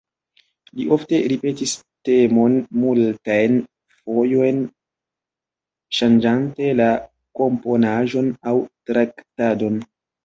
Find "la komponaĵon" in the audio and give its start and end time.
6.81-8.33